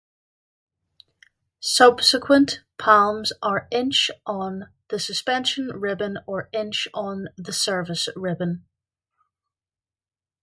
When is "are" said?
3.43-3.67